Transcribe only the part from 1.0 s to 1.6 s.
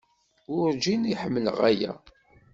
i ḥemmleɣ